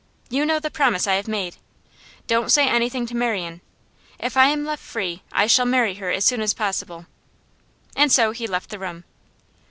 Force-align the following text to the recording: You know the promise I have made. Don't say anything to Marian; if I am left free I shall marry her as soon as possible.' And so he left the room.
You 0.31 0.47
know 0.47 0.57
the 0.57 0.71
promise 0.71 1.05
I 1.05 1.13
have 1.13 1.27
made. 1.27 1.57
Don't 2.25 2.51
say 2.51 2.67
anything 2.67 3.05
to 3.05 3.15
Marian; 3.15 3.61
if 4.17 4.35
I 4.35 4.47
am 4.47 4.65
left 4.65 4.81
free 4.81 5.21
I 5.31 5.45
shall 5.45 5.67
marry 5.67 5.93
her 5.93 6.09
as 6.09 6.25
soon 6.25 6.41
as 6.41 6.55
possible.' 6.55 7.05
And 7.95 8.11
so 8.11 8.31
he 8.31 8.47
left 8.47 8.71
the 8.71 8.79
room. 8.79 9.03